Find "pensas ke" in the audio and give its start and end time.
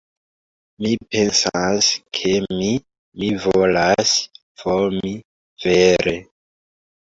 1.15-2.31